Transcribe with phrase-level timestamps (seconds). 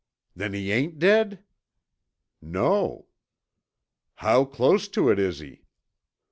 [0.35, 1.43] "Then he ain't dead?"
[2.41, 3.05] "No."
[4.15, 5.61] "How close to it is he?"